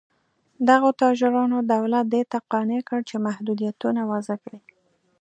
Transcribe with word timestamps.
دغو 0.69 0.89
تاجرانو 1.01 1.57
دولت 1.73 2.05
دې 2.13 2.21
ته 2.31 2.37
قانع 2.51 2.79
کړ 2.87 2.99
چې 3.09 3.15
محدودیتونه 3.25 4.01
وضع 4.11 4.37
کړي. 4.43 4.59